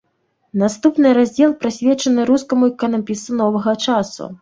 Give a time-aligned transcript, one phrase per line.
[0.61, 4.23] Наступны раздзел прысвечаны рускаму іканапісу новага часу.